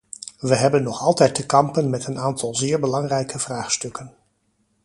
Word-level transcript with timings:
We 0.39 0.55
hebben 0.55 0.83
nog 0.83 1.01
altijd 1.01 1.35
te 1.35 1.45
kampen 1.45 1.89
met 1.89 2.05
een 2.07 2.19
aantal 2.19 2.55
zeer 2.55 2.79
belangrijke 2.79 3.39
vraagstukken. 3.39 4.13